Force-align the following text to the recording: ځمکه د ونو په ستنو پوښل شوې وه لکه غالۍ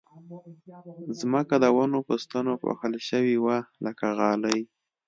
ځمکه 1.19 1.55
د 1.63 1.65
ونو 1.75 1.99
په 2.07 2.13
ستنو 2.23 2.53
پوښل 2.63 2.93
شوې 3.09 3.35
وه 3.43 3.57
لکه 3.85 4.05
غالۍ 4.17 4.61